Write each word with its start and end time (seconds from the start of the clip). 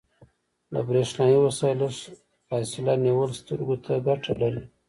له 0.73 0.79
بریښنایي 0.87 1.37
وسایلو 1.41 1.87
لږه 1.93 2.09
فاصله 2.47 2.93
نیول 3.05 3.31
سترګو 3.41 3.75
ته 3.85 3.93
ګټه 4.07 4.31
لري. 4.41 4.61